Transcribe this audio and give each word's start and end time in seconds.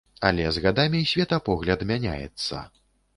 Але 0.27 0.45
з 0.55 0.61
гадамі 0.63 1.01
светапогляд 1.11 1.83
мяняецца. 1.91 2.63